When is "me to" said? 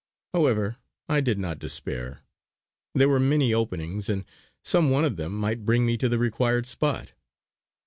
5.85-6.09